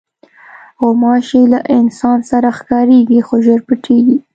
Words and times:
غوماشې 0.81 1.41
له 1.53 1.59
انسان 1.77 2.19
سره 2.31 2.49
ښکارېږي، 2.57 3.19
خو 3.27 3.35
ژر 3.45 3.59
پټېږي. 3.67 4.17